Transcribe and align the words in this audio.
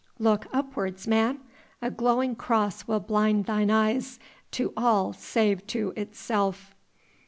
"Look 0.17 0.47
upwards, 0.51 1.05
man; 1.05 1.41
a 1.79 1.91
glowing 1.91 2.35
Cross 2.35 2.87
will 2.87 2.99
blind 3.01 3.45
thine 3.45 3.69
eyes 3.69 4.17
to 4.49 4.73
all 4.75 5.13
save 5.13 5.67
to 5.67 5.93
itself." 5.95 6.73